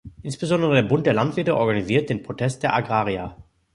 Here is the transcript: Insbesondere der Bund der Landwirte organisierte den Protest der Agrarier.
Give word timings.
Insbesondere 0.23 0.73
der 0.73 0.81
Bund 0.89 1.05
der 1.05 1.13
Landwirte 1.13 1.55
organisierte 1.55 2.07
den 2.07 2.23
Protest 2.23 2.63
der 2.63 2.73
Agrarier. 2.73 3.35